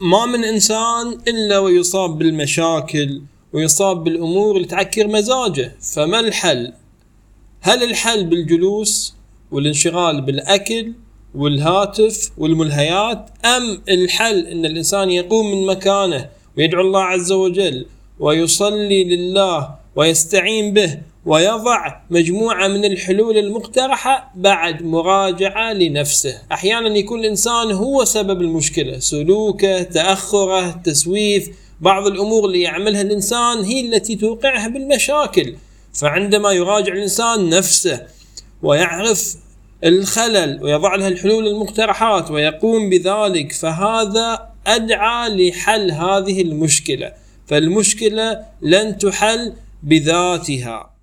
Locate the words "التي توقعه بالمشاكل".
33.80-35.54